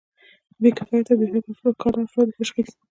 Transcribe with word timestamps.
د 0.53 0.55
بې 0.61 0.69
کفایته 0.77 1.11
او 1.13 1.19
بیکاره 1.63 1.99
افرادو 2.03 2.37
تشخیص. 2.39 2.69